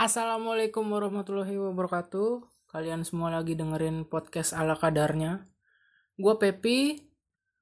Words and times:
Assalamualaikum 0.00 0.96
warahmatullahi 0.96 1.60
wabarakatuh. 1.60 2.40
Kalian 2.72 3.04
semua 3.04 3.28
lagi 3.36 3.52
dengerin 3.52 4.08
podcast 4.08 4.56
ala 4.56 4.72
kadarnya. 4.72 5.44
Gue 6.16 6.40
Pepi. 6.40 7.04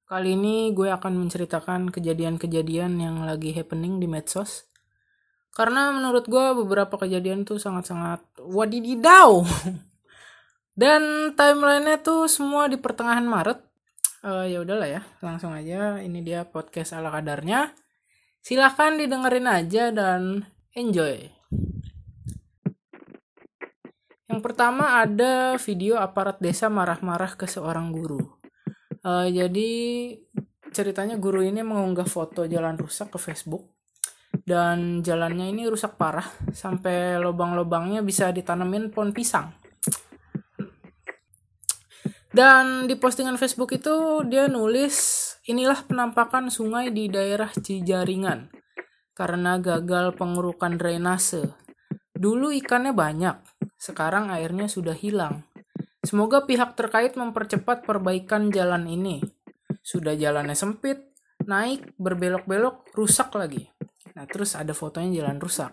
Kali 0.07 0.39
ini 0.39 0.71
gue 0.71 0.87
akan 0.87 1.19
menceritakan 1.19 1.91
kejadian-kejadian 1.91 2.95
yang 3.03 3.27
lagi 3.27 3.51
happening 3.51 3.99
di 3.99 4.07
medsos. 4.07 4.71
Karena 5.51 5.91
menurut 5.91 6.31
gue 6.31 6.63
beberapa 6.63 6.95
kejadian 6.95 7.43
tuh 7.43 7.59
sangat-sangat 7.59 8.23
wadididau. 8.39 9.43
Dan 10.79 11.35
timelinenya 11.35 12.07
tuh 12.07 12.31
semua 12.31 12.71
di 12.71 12.79
pertengahan 12.79 13.27
Maret. 13.27 13.59
Uh, 14.23 14.47
ya 14.47 14.63
udahlah 14.63 14.87
ya, 14.87 15.03
langsung 15.27 15.59
aja. 15.59 15.99
Ini 15.99 16.23
dia 16.23 16.47
podcast 16.47 16.95
ala 16.95 17.11
kadarnya. 17.11 17.75
Silahkan 18.39 18.95
didengerin 18.95 19.51
aja 19.51 19.91
dan 19.91 20.47
enjoy. 20.79 21.38
Yang 24.39 24.55
pertama 24.55 25.03
ada 25.03 25.59
video 25.59 25.99
aparat 25.99 26.39
desa 26.39 26.71
marah-marah 26.71 27.35
ke 27.35 27.51
seorang 27.51 27.91
guru. 27.91 28.23
Uh, 29.03 29.27
jadi 29.27 29.71
ceritanya 30.71 31.19
guru 31.19 31.43
ini 31.43 31.67
mengunggah 31.67 32.07
foto 32.07 32.47
jalan 32.47 32.79
rusak 32.79 33.11
ke 33.11 33.19
Facebook 33.19 33.67
dan 34.47 35.03
jalannya 35.03 35.51
ini 35.51 35.67
rusak 35.67 35.99
parah 35.99 36.23
sampai 36.55 37.19
lubang-lubangnya 37.19 37.99
bisa 38.07 38.31
ditanemin 38.31 38.95
pohon 38.95 39.11
pisang. 39.11 39.59
Dan 42.31 42.87
di 42.87 42.95
postingan 42.95 43.43
Facebook 43.43 43.75
itu 43.75 44.23
dia 44.23 44.47
nulis 44.47 44.95
inilah 45.51 45.83
penampakan 45.83 46.47
sungai 46.47 46.95
di 46.95 47.11
daerah 47.11 47.51
Cijaringan 47.51 48.55
karena 49.19 49.59
gagal 49.59 50.15
pengurukan 50.15 50.79
drainase. 50.79 51.59
Dulu 52.15 52.55
ikannya 52.55 52.95
banyak, 52.95 53.58
sekarang 53.79 54.35
airnya 54.35 54.67
sudah 54.67 54.93
hilang. 54.93 55.47
Semoga 56.03 56.43
pihak 56.45 56.75
terkait 56.75 57.15
mempercepat 57.15 57.87
perbaikan 57.87 58.51
jalan 58.51 58.91
ini. 58.91 59.23
Sudah 59.81 60.19
jalannya 60.19 60.59
sempit, 60.59 61.15
naik, 61.47 61.95
berbelok-belok, 61.97 62.93
rusak 62.99 63.31
lagi. 63.39 63.71
Nah, 64.19 64.27
terus 64.27 64.59
ada 64.59 64.75
fotonya 64.75 65.23
jalan 65.23 65.39
rusak. 65.39 65.73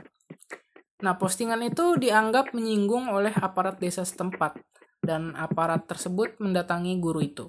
Nah, 1.01 1.17
postingan 1.17 1.59
itu 1.65 1.97
dianggap 1.97 2.53
menyinggung 2.53 3.09
oleh 3.09 3.33
aparat 3.33 3.81
desa 3.81 4.05
setempat 4.05 4.55
dan 5.03 5.33
aparat 5.35 5.85
tersebut 5.89 6.37
mendatangi 6.39 6.97
guru 6.97 7.21
itu. 7.21 7.45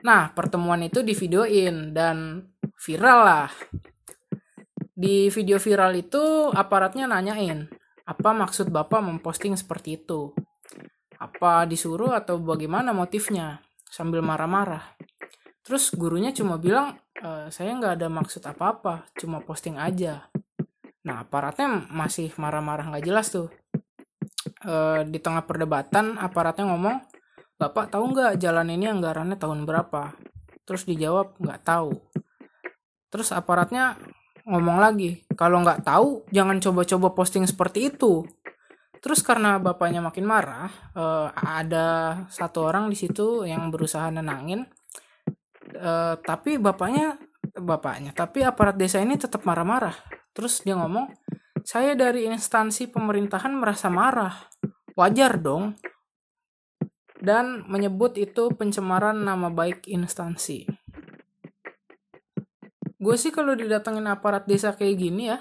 Nah, 0.00 0.32
pertemuan 0.32 0.80
itu 0.80 1.04
divideoin 1.04 1.92
dan 1.92 2.48
viral 2.80 3.20
lah. 3.24 3.50
Di 5.00 5.32
video 5.32 5.56
viral 5.56 5.96
itu 5.96 6.52
aparatnya 6.52 7.08
nanyain, 7.08 7.68
apa 8.10 8.34
maksud 8.34 8.74
Bapak 8.74 8.98
memposting 9.06 9.54
seperti 9.54 10.02
itu? 10.02 10.34
Apa 11.14 11.62
disuruh 11.62 12.18
atau 12.18 12.42
bagaimana 12.42 12.90
motifnya? 12.90 13.62
Sambil 13.86 14.18
marah-marah. 14.18 14.98
Terus 15.62 15.94
gurunya 15.94 16.34
cuma 16.34 16.58
bilang, 16.58 16.98
e, 17.14 17.54
saya 17.54 17.70
nggak 17.78 18.02
ada 18.02 18.08
maksud 18.10 18.42
apa-apa, 18.42 19.06
cuma 19.14 19.38
posting 19.38 19.78
aja. 19.78 20.26
Nah, 21.06 21.22
aparatnya 21.22 21.86
masih 21.86 22.34
marah-marah 22.34 22.90
nggak 22.90 23.06
jelas 23.06 23.30
tuh. 23.30 23.46
E, 24.66 25.06
di 25.06 25.22
tengah 25.22 25.46
perdebatan, 25.46 26.18
aparatnya 26.18 26.66
ngomong, 26.74 27.06
Bapak 27.60 27.94
tahu 27.94 28.10
nggak 28.16 28.40
jalan 28.40 28.74
ini 28.74 28.90
anggarannya 28.90 29.38
tahun 29.38 29.68
berapa? 29.68 30.18
Terus 30.66 30.82
dijawab 30.88 31.38
nggak 31.38 31.62
tahu. 31.62 31.94
Terus 33.12 33.30
aparatnya 33.30 34.00
ngomong 34.46 34.78
lagi, 34.80 35.24
kalau 35.36 35.60
nggak 35.64 35.84
tahu 35.84 36.24
jangan 36.30 36.60
coba-coba 36.60 37.12
posting 37.12 37.44
seperti 37.44 37.92
itu. 37.92 38.24
Terus 39.00 39.24
karena 39.24 39.56
bapaknya 39.56 40.04
makin 40.04 40.28
marah, 40.28 40.68
uh, 40.92 41.32
ada 41.32 42.20
satu 42.28 42.68
orang 42.68 42.92
di 42.92 42.96
situ 43.00 43.48
yang 43.48 43.72
berusaha 43.72 44.12
nenangin, 44.12 44.68
uh, 45.80 46.20
tapi 46.20 46.60
bapaknya 46.60 47.16
bapaknya, 47.56 48.12
tapi 48.12 48.44
aparat 48.44 48.76
desa 48.76 49.00
ini 49.00 49.16
tetap 49.16 49.48
marah-marah. 49.48 49.96
Terus 50.36 50.60
dia 50.60 50.76
ngomong, 50.76 51.08
saya 51.64 51.96
dari 51.96 52.28
instansi 52.28 52.92
pemerintahan 52.92 53.56
merasa 53.56 53.88
marah, 53.88 54.36
wajar 54.94 55.40
dong 55.40 55.80
dan 57.20 57.68
menyebut 57.68 58.16
itu 58.16 58.48
pencemaran 58.56 59.16
nama 59.16 59.52
baik 59.52 59.88
instansi. 59.88 60.69
Gue 63.00 63.16
sih 63.16 63.32
kalau 63.32 63.56
didatengin 63.56 64.04
aparat 64.04 64.44
desa 64.44 64.76
kayak 64.76 64.96
gini 65.00 65.32
ya, 65.32 65.40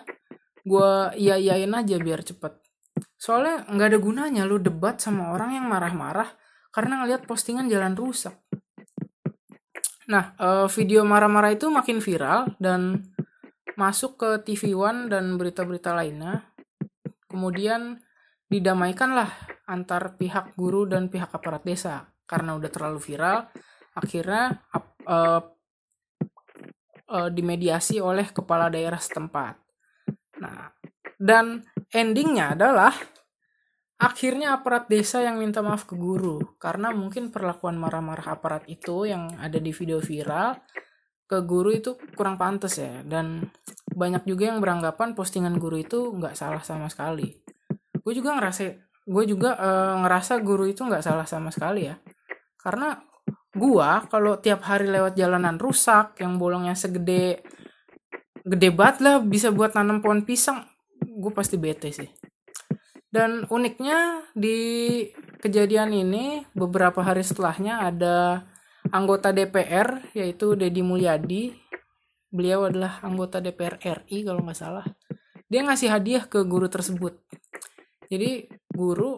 gue 0.64 0.92
iya-iyain 1.20 1.70
aja 1.76 2.00
biar 2.00 2.24
cepet. 2.24 2.56
Soalnya 3.20 3.68
nggak 3.68 3.88
ada 3.92 4.00
gunanya 4.00 4.44
lu 4.48 4.64
debat 4.64 4.96
sama 4.96 5.36
orang 5.36 5.60
yang 5.60 5.68
marah-marah 5.68 6.32
karena 6.72 7.04
ngeliat 7.04 7.28
postingan 7.28 7.68
jalan 7.68 8.00
rusak. 8.00 8.40
Nah, 10.08 10.34
eh, 10.40 10.68
video 10.72 11.04
marah-marah 11.04 11.52
itu 11.52 11.68
makin 11.68 12.00
viral 12.00 12.56
dan 12.64 13.12
masuk 13.76 14.16
ke 14.16 14.30
TV 14.48 14.72
One 14.72 15.12
dan 15.12 15.36
berita-berita 15.36 15.92
lainnya. 15.92 16.48
Kemudian 17.28 18.00
didamaikanlah 18.50 19.30
antar 19.70 20.18
pihak 20.18 20.58
guru 20.58 20.90
dan 20.90 21.12
pihak 21.12 21.30
aparat 21.30 21.62
desa 21.62 22.10
karena 22.26 22.58
udah 22.58 22.70
terlalu 22.74 22.98
viral 22.98 23.46
akhirnya 23.94 24.66
uh, 25.06 25.42
uh, 27.10 27.30
dimediasi 27.34 28.00
oleh 28.00 28.30
kepala 28.30 28.70
daerah 28.72 29.02
setempat. 29.02 29.58
Nah 30.40 30.72
dan 31.20 31.68
endingnya 31.92 32.56
adalah 32.56 32.96
akhirnya 34.00 34.56
aparat 34.56 34.88
desa 34.88 35.20
yang 35.20 35.44
minta 35.44 35.60
maaf 35.60 35.84
ke 35.84 36.00
guru 36.00 36.56
karena 36.56 36.96
mungkin 36.96 37.36
perlakuan 37.36 37.76
marah-marah 37.76 38.40
aparat 38.40 38.64
itu 38.72 39.04
yang 39.04 39.36
ada 39.36 39.60
di 39.60 39.76
video 39.76 40.00
viral 40.00 40.56
ke 41.30 41.46
guru 41.46 41.70
itu 41.70 41.94
kurang 42.18 42.40
pantas 42.42 42.82
ya. 42.82 43.06
Dan 43.06 43.46
banyak 43.94 44.26
juga 44.26 44.50
yang 44.50 44.64
beranggapan 44.64 45.14
postingan 45.14 45.62
guru 45.62 45.78
itu 45.84 46.10
nggak 46.16 46.34
salah 46.34 46.66
sama 46.66 46.90
sekali. 46.90 47.38
Gue 48.02 48.14
juga 48.18 48.34
ngerasa 48.40 48.64
gue 49.06 49.24
juga 49.30 49.54
uh, 49.60 50.02
ngerasa 50.02 50.42
guru 50.42 50.66
itu 50.66 50.82
nggak 50.82 51.06
salah 51.06 51.30
sama 51.30 51.54
sekali 51.54 51.86
ya. 51.86 52.02
Karena 52.58 52.98
gue 53.60 53.90
kalau 54.08 54.40
tiap 54.40 54.64
hari 54.64 54.88
lewat 54.88 55.20
jalanan 55.20 55.60
rusak 55.60 56.16
yang 56.24 56.40
bolongnya 56.40 56.74
segede 56.74 57.44
gede 58.48 58.70
banget 58.72 58.98
lah 59.04 59.16
bisa 59.20 59.52
buat 59.52 59.76
nanam 59.76 60.00
pohon 60.00 60.24
pisang 60.24 60.64
gue 61.04 61.32
pasti 61.36 61.60
bete 61.60 61.92
sih. 61.92 62.10
Dan 63.10 63.50
uniknya 63.50 64.22
di 64.38 65.02
kejadian 65.42 65.92
ini 65.92 66.46
beberapa 66.54 67.02
hari 67.02 67.26
setelahnya 67.26 67.90
ada 67.90 68.46
anggota 68.94 69.34
DPR 69.34 70.14
yaitu 70.14 70.54
Deddy 70.54 70.86
Mulyadi. 70.86 71.58
Beliau 72.30 72.70
adalah 72.70 73.02
anggota 73.02 73.42
DPR 73.42 73.82
RI 73.82 74.22
kalau 74.22 74.46
nggak 74.46 74.60
salah. 74.60 74.86
Dia 75.50 75.66
ngasih 75.66 75.90
hadiah 75.90 76.24
ke 76.30 76.46
guru 76.46 76.70
tersebut. 76.70 77.18
Jadi 78.06 78.46
guru 78.70 79.18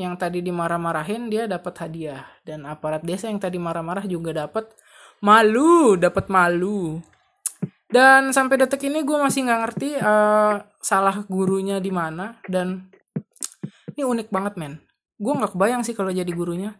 yang 0.00 0.16
tadi 0.16 0.40
dimarah-marahin 0.40 1.28
dia 1.28 1.44
dapat 1.44 1.76
hadiah 1.84 2.24
dan 2.40 2.64
aparat 2.64 3.04
desa 3.04 3.28
yang 3.28 3.36
tadi 3.36 3.60
marah-marah 3.60 4.08
juga 4.08 4.32
dapat 4.32 4.72
malu, 5.20 6.00
dapat 6.00 6.32
malu. 6.32 7.04
Dan 7.90 8.32
sampai 8.32 8.64
detik 8.64 8.88
ini 8.88 9.04
gue 9.04 9.18
masih 9.20 9.44
nggak 9.44 9.60
ngerti 9.60 9.88
uh, 10.00 10.56
salah 10.80 11.20
gurunya 11.28 11.82
di 11.84 11.92
mana 11.92 12.40
dan 12.48 12.88
ini 13.92 14.00
unik 14.00 14.32
banget 14.32 14.56
men. 14.56 14.80
Gue 15.20 15.36
nggak 15.36 15.52
kebayang 15.52 15.84
sih 15.84 15.92
kalau 15.92 16.08
jadi 16.08 16.32
gurunya. 16.32 16.72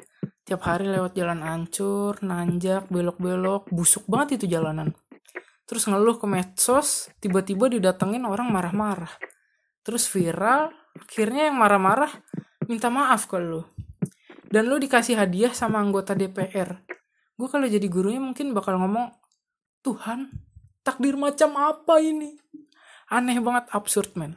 Tiap 0.49 0.65
hari 0.65 0.89
lewat 0.89 1.13
jalan 1.13 1.45
ancur, 1.45 2.17
nanjak, 2.25 2.89
belok-belok, 2.89 3.69
busuk 3.69 4.09
banget 4.09 4.41
itu 4.41 4.57
jalanan. 4.57 4.97
Terus 5.69 5.87
ngeluh 5.87 6.17
ke 6.17 6.27
medsos, 6.27 7.13
tiba-tiba 7.21 7.69
didatengin 7.69 8.25
orang 8.25 8.49
marah-marah. 8.49 9.13
Terus 9.85 10.09
viral, 10.11 10.73
akhirnya 10.97 11.53
yang 11.53 11.61
marah-marah 11.61 12.11
minta 12.71 12.87
maaf 12.87 13.27
ke 13.27 13.43
lu. 13.43 13.67
Dan 14.47 14.71
lu 14.71 14.79
dikasih 14.79 15.19
hadiah 15.19 15.51
sama 15.51 15.83
anggota 15.83 16.15
DPR 16.15 16.79
gue 17.41 17.49
kalau 17.49 17.65
jadi 17.65 17.89
gurunya 17.89 18.21
mungkin 18.21 18.53
bakal 18.53 18.77
ngomong 18.77 19.17
Tuhan 19.81 20.29
takdir 20.85 21.17
macam 21.17 21.57
apa 21.57 21.97
ini? 22.05 22.37
Aneh 23.09 23.41
banget 23.41 23.65
absurd 23.73 24.13
men. 24.13 24.37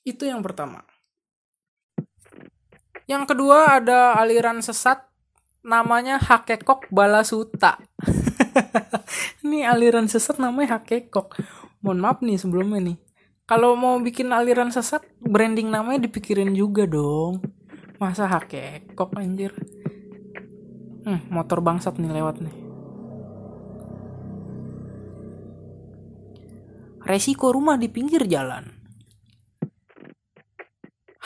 Itu 0.00 0.24
yang 0.24 0.40
pertama. 0.40 0.80
Yang 3.04 3.36
kedua 3.36 3.76
ada 3.76 4.16
aliran 4.16 4.64
sesat 4.64 5.04
namanya 5.60 6.16
Hakekok 6.16 6.88
Balasuta. 6.88 7.76
Ini 9.44 9.68
aliran 9.68 10.08
sesat 10.08 10.40
namanya 10.40 10.80
Hakekok. 10.80 11.36
Mohon 11.84 12.00
maaf 12.00 12.18
nih 12.24 12.40
sebelumnya 12.40 12.80
nih. 12.80 12.98
Kalau 13.44 13.76
mau 13.76 14.00
bikin 14.00 14.32
aliran 14.32 14.72
sesat 14.72 15.04
branding 15.20 15.68
namanya 15.68 16.08
dipikirin 16.08 16.56
juga 16.56 16.88
dong 16.88 17.57
masa 17.98 18.30
hakekok 18.30 19.14
anjir 19.18 19.52
hmm, 21.04 21.28
motor 21.30 21.62
bangsat 21.62 21.98
nih 21.98 22.14
lewat 22.14 22.42
nih 22.42 22.56
resiko 27.04 27.50
rumah 27.50 27.76
di 27.76 27.90
pinggir 27.90 28.24
jalan 28.24 28.78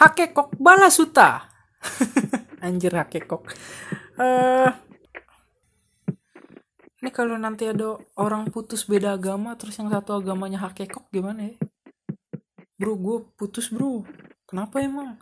Hakekok 0.02 0.58
Balasuta. 0.58 1.46
Anjir 2.66 2.90
Hakekok. 2.90 3.42
Eh 4.18 4.70
ini 7.02 7.10
kalau 7.10 7.38
nanti 7.38 7.70
ada 7.70 7.98
orang 8.18 8.50
putus 8.50 8.86
beda 8.86 9.14
agama 9.14 9.54
terus 9.58 9.74
yang 9.78 9.90
satu 9.90 10.22
agamanya 10.22 10.62
hakekok 10.62 11.10
gimana 11.10 11.50
ya? 11.50 11.56
Bro, 12.78 12.94
gue 12.98 13.16
putus 13.34 13.74
bro. 13.74 14.06
Kenapa 14.46 14.82
emang? 14.82 15.18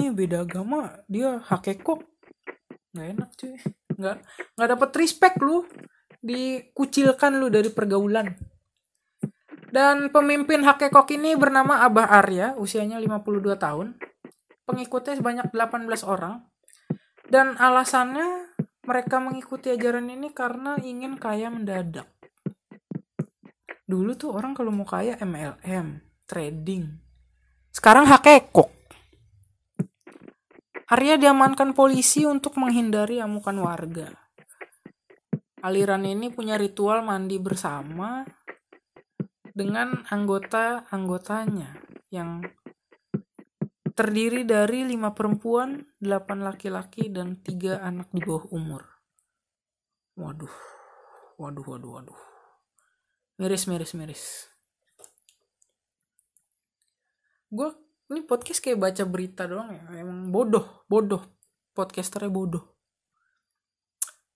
Ini 0.00 0.16
beda 0.16 0.48
agama, 0.48 0.96
dia 1.04 1.36
hakekok. 1.44 2.00
Nggak 2.96 3.06
enak 3.12 3.30
cuy. 3.36 3.52
Nggak, 4.00 4.16
nggak 4.56 4.68
dapet 4.72 4.90
respect 4.96 5.36
lu. 5.44 5.68
Dikucilkan 6.24 7.36
lu 7.36 7.52
dari 7.52 7.68
pergaulan. 7.68 8.32
Dan 9.68 10.08
pemimpin 10.08 10.64
hakekok 10.64 11.12
ini 11.20 11.36
bernama 11.36 11.84
Abah 11.84 12.08
Arya, 12.16 12.56
usianya 12.56 12.96
52 12.96 13.60
tahun. 13.60 14.00
Pengikutnya 14.64 15.20
sebanyak 15.20 15.52
18 15.52 16.08
orang. 16.08 16.48
Dan 17.28 17.60
alasannya 17.60 18.56
mereka 18.88 19.20
mengikuti 19.20 19.68
ajaran 19.68 20.08
ini 20.08 20.32
karena 20.32 20.80
ingin 20.80 21.20
kaya 21.20 21.52
mendadak. 21.52 22.08
Dulu 23.84 24.16
tuh 24.16 24.32
orang 24.32 24.56
kalau 24.56 24.72
mau 24.72 24.88
kaya 24.88 25.20
MLM, 25.20 26.00
trading. 26.24 26.88
Sekarang 27.68 28.08
hakekok. 28.08 28.79
Arya 30.90 31.14
diamankan 31.22 31.70
polisi 31.70 32.26
untuk 32.26 32.58
menghindari 32.58 33.22
amukan 33.22 33.54
warga. 33.62 34.10
Aliran 35.62 36.02
ini 36.02 36.34
punya 36.34 36.58
ritual 36.58 37.06
mandi 37.06 37.38
bersama 37.38 38.26
dengan 39.54 40.02
anggota-anggotanya 40.10 41.78
yang 42.10 42.42
terdiri 43.94 44.42
dari 44.42 44.82
lima 44.82 45.14
perempuan, 45.14 45.78
delapan 46.02 46.42
laki-laki, 46.42 47.06
dan 47.06 47.38
tiga 47.38 47.78
anak 47.86 48.10
di 48.10 48.26
bawah 48.26 48.50
umur. 48.50 48.82
Waduh, 50.18 50.56
waduh, 51.38 51.66
waduh, 51.70 51.90
waduh. 52.02 52.20
Miris, 53.38 53.70
miris, 53.70 53.94
miris. 53.94 54.24
Gue 57.46 57.89
ini 58.10 58.26
podcast 58.26 58.58
kayak 58.58 58.78
baca 58.78 59.02
berita 59.06 59.46
doang 59.46 59.70
ya. 59.70 59.82
Emang 60.02 60.34
bodoh, 60.34 60.84
bodoh. 60.90 61.22
Podcasternya 61.72 62.28
bodoh. 62.28 62.64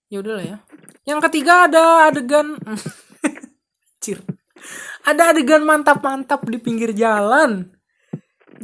Ya 0.09 0.23
udahlah 0.23 0.47
ya. 0.47 0.59
Yang 1.03 1.21
ketiga 1.31 1.67
ada 1.67 2.09
adegan 2.09 2.55
Cir. 4.03 4.23
Ada 5.05 5.35
adegan 5.35 5.67
mantap-mantap 5.67 6.47
di 6.47 6.56
pinggir 6.62 6.94
jalan 6.94 7.75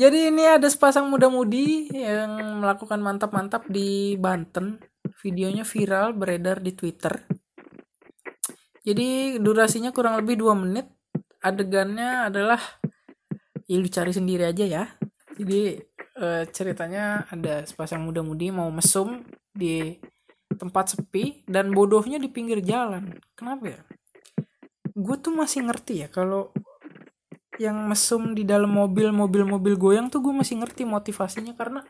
jadi 0.01 0.31
ini 0.31 0.47
ada 0.47 0.65
sepasang 0.71 1.11
muda-mudi 1.11 1.91
yang 1.91 2.62
melakukan 2.62 3.03
mantap-mantap 3.03 3.67
di 3.67 4.15
Banten. 4.15 4.79
Videonya 5.21 5.67
viral 5.67 6.17
beredar 6.17 6.62
di 6.62 6.73
Twitter. 6.73 7.21
Jadi 8.81 9.37
durasinya 9.43 9.93
kurang 9.93 10.17
lebih 10.23 10.41
2 10.41 10.57
menit. 10.57 10.89
Adegannya 11.45 12.33
adalah 12.33 12.61
ya 13.69 13.77
lu 13.77 13.89
cari 13.93 14.12
sendiri 14.15 14.49
aja 14.49 14.65
ya. 14.65 14.85
Jadi 15.41 15.81
e, 16.21 16.27
ceritanya 16.53 17.25
ada 17.33 17.65
sepasang 17.65 18.05
muda-mudi 18.05 18.53
mau 18.53 18.69
mesum 18.69 19.25
di 19.57 19.97
tempat 20.53 20.93
sepi 20.93 21.49
dan 21.49 21.73
bodohnya 21.73 22.21
di 22.21 22.29
pinggir 22.29 22.61
jalan. 22.61 23.17
Kenapa 23.33 23.73
ya? 23.73 23.81
Gue 24.93 25.17
tuh 25.17 25.33
masih 25.33 25.65
ngerti 25.65 26.05
ya 26.05 26.09
kalau 26.13 26.53
yang 27.57 27.89
mesum 27.89 28.33
di 28.37 28.45
dalam 28.45 28.73
mobil 28.73 29.13
mobil-mobil 29.13 29.77
goyang 29.77 30.09
tuh 30.09 30.25
gue 30.25 30.33
masih 30.33 30.61
ngerti 30.61 30.89
motivasinya 30.89 31.53
karena 31.53 31.85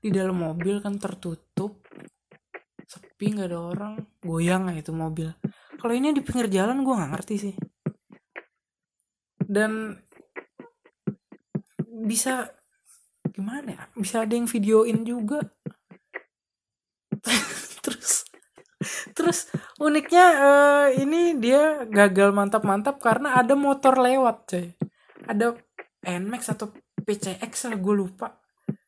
di 0.00 0.12
dalam 0.12 0.36
mobil 0.36 0.84
kan 0.84 1.00
tertutup 1.00 1.80
sepi 2.84 3.32
nggak 3.32 3.48
ada 3.48 3.58
orang 3.72 3.92
goyang 4.20 4.68
itu 4.76 4.92
mobil 4.92 5.32
kalau 5.80 5.96
ini 5.96 6.12
di 6.12 6.20
pinggir 6.20 6.52
jalan 6.52 6.84
gue 6.84 6.92
nggak 6.92 7.12
ngerti 7.16 7.34
sih 7.40 7.54
dan 9.48 9.96
bisa 12.04 12.52
gimana 13.32 13.74
ya? 13.74 13.82
Bisa 13.96 14.22
ada 14.22 14.36
yang 14.36 14.46
videoin 14.46 15.02
juga. 15.02 15.40
Terus 17.84 18.28
terus 19.14 19.46
uniknya 19.78 20.26
uh, 20.42 20.86
ini 20.90 21.38
dia 21.38 21.86
gagal 21.86 22.34
mantap-mantap 22.34 22.98
karena 22.98 23.38
ada 23.38 23.54
motor 23.54 23.94
lewat 23.94 24.36
coy. 24.50 24.66
Ada 25.22 25.54
Nmax 26.02 26.58
atau 26.58 26.74
PCX 27.06 27.70
lah 27.70 27.78
gue 27.78 27.94
lupa. 27.94 28.28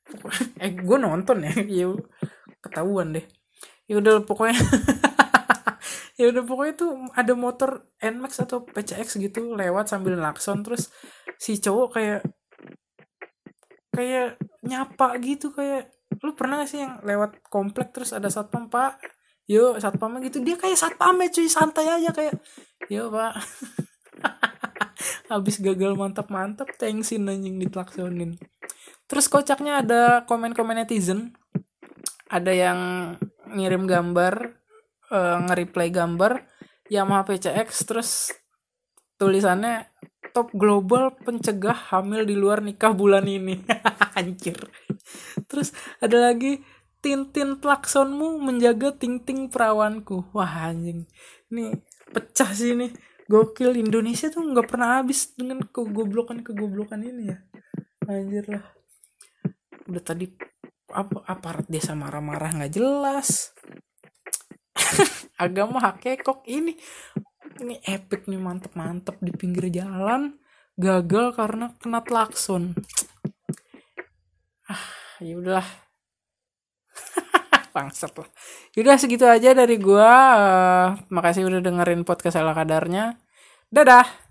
Eh 0.63 0.75
gue 0.75 0.99
nonton 0.99 1.43
ya 1.47 1.55
ya 1.85 1.87
ketahuan 2.59 3.15
deh. 3.15 3.27
Ya 3.87 4.01
udah 4.03 4.23
pokoknya 4.27 4.59
ya 6.19 6.31
udah 6.31 6.43
pokoknya 6.47 6.75
tuh 6.75 6.91
ada 7.15 7.33
motor 7.35 7.71
Nmax 7.99 8.47
atau 8.47 8.67
PCX 8.67 9.19
gitu 9.19 9.55
lewat 9.55 9.91
sambil 9.91 10.19
lakson 10.19 10.63
terus 10.63 10.91
si 11.39 11.59
cowok 11.59 11.89
kayak 11.99 12.21
kayak 13.95 14.43
nyapa 14.67 15.15
gitu 15.23 15.55
kayak 15.55 15.95
lu 16.21 16.35
pernah 16.35 16.63
gak 16.65 16.71
sih 16.71 16.83
yang 16.83 16.99
lewat 17.07 17.39
komplek 17.47 17.95
terus 17.95 18.11
ada 18.11 18.27
satpam 18.27 18.67
pak? 18.67 18.99
Yuk 19.47 19.79
satpamnya 19.79 20.27
gitu. 20.27 20.43
Dia 20.43 20.59
kayak 20.59 20.75
satpamnya 20.75 21.31
cuy 21.31 21.47
santai 21.47 21.87
aja 21.87 22.11
kayak 22.11 22.35
yuk 22.91 23.15
pak. 23.15 23.33
Habis 25.33 25.63
gagal 25.63 25.95
mantap-mantap 25.95 26.75
thanksin 26.77 27.29
anjing 27.31 27.57
ditlaksonin 27.63 28.37
terus 29.15 29.29
kocaknya 29.29 29.85
ada 29.85 30.03
komen-komen 30.25 30.81
netizen. 30.81 31.37
Ada 32.27 32.51
yang 32.51 32.81
ngirim 33.55 33.87
gambar 33.87 34.59
uh, 35.13 35.37
nge-replay 35.47 35.93
gambar 35.95 36.43
Yamaha 36.91 37.29
PCX 37.29 37.69
terus 37.87 38.11
tulisannya 39.21 39.87
top 40.35 40.51
global 40.51 41.15
pencegah 41.15 41.95
hamil 41.95 42.27
di 42.27 42.35
luar 42.35 42.59
nikah 42.59 42.91
bulan 42.91 43.25
ini. 43.31 43.63
Anjir. 44.19 44.59
Terus 45.47 45.71
ada 46.03 46.29
lagi 46.29 46.59
tintin 46.99 47.63
klaksonmu 47.63 48.43
menjaga 48.43 48.91
ting-ting 48.99 49.47
perawanku. 49.47 50.27
Wah 50.35 50.73
anjing. 50.73 51.05
Ini 51.53 51.77
pecah 52.11 52.51
sih 52.51 52.75
nih 52.75 52.91
gokil 53.29 53.77
Indonesia 53.77 54.33
tuh 54.33 54.41
nggak 54.41 54.69
pernah 54.69 55.01
habis 55.01 55.33
dengan 55.37 55.61
kegoblokan 55.69 56.41
kegoblokan 56.41 57.05
ini 57.05 57.31
ya. 57.31 57.39
Anjir 58.09 58.49
lah. 58.49 58.65
Udah 59.85 60.03
tadi 60.03 60.33
apa 60.91 61.29
aparat 61.29 61.69
desa 61.69 61.93
marah-marah 61.93 62.57
nggak 62.57 62.73
jelas. 62.73 63.53
Agama 65.45 65.85
hakekok 65.93 66.49
ini 66.49 66.75
ini 67.61 67.79
epic 67.85 68.27
nih 68.27 68.41
mantep-mantep 68.41 69.21
di 69.21 69.31
pinggir 69.35 69.71
jalan. 69.71 70.39
Gagal 70.75 71.39
karena 71.39 71.71
kena 71.79 72.03
klakson. 72.03 72.75
Ah 74.67 74.85
ya 75.23 75.39
udahlah. 75.39 75.69
Bangsat 77.75 78.15
lah. 78.19 78.31
Yaudah 78.75 78.99
segitu 78.99 79.27
aja 79.27 79.55
dari 79.55 79.79
gua. 79.79 80.11
Uh, 80.35 80.89
makasih 81.11 81.47
udah 81.47 81.63
dengerin 81.63 82.03
podcast 82.03 82.39
ala 82.39 82.55
kadarnya. 82.55 83.19
Dadah 83.71 84.24